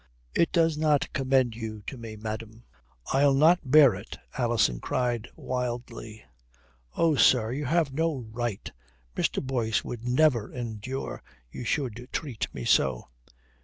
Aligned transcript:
It 0.33 0.51
does 0.51 0.79
not 0.79 1.13
commend 1.13 1.55
you 1.55 1.83
to 1.85 1.95
me, 1.95 2.15
madame." 2.15 2.63
"I'll 3.13 3.35
not 3.35 3.69
bear 3.69 3.93
it," 3.93 4.17
Alison 4.35 4.79
cried 4.79 5.27
wildly. 5.35 6.25
"Oh, 6.97 7.13
sir, 7.13 7.51
you 7.51 7.65
have 7.65 7.93
no 7.93 8.25
right. 8.31 8.71
Mr. 9.15 9.43
Boyce 9.43 9.83
would 9.83 10.03
never 10.03 10.51
endure 10.51 11.21
you 11.51 11.63
should 11.63 12.09
treat 12.11 12.47
me 12.51 12.65
so." 12.65 13.09